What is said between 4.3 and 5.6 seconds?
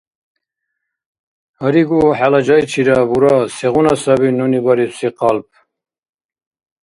нуни барибси къалп.